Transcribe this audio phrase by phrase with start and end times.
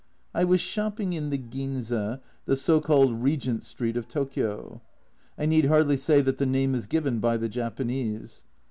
[0.33, 4.81] I was shopping in the Ginza the so called "Regent Street" of Tokio.
[5.37, 8.43] I need hardly say that the name is given by the Japanese.